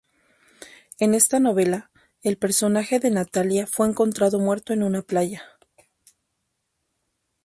[0.97, 1.91] En esta novela,
[2.23, 5.43] el personaje de Natalia fue encontrado muerto en una playa.